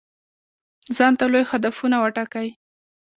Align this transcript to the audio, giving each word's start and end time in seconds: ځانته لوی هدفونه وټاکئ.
ځانته 0.97 1.25
لوی 1.31 1.43
هدفونه 1.51 1.95
وټاکئ. 1.99 2.49